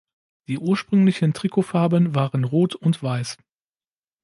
Die 0.47 0.57
ursprünglichen 0.57 1.31
Trikotfarben 1.33 2.15
waren 2.15 2.43
rot 2.43 2.73
und 2.73 3.03
weiß. 3.03 3.37